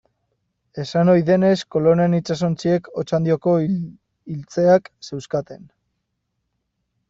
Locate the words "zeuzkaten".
5.13-5.65